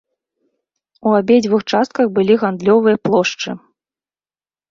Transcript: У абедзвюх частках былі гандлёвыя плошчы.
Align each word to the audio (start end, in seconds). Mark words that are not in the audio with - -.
У 1.09 1.13
абедзвюх 1.17 1.61
частках 1.75 2.05
былі 2.15 2.33
гандлёвыя 2.43 2.97
плошчы. 3.09 3.51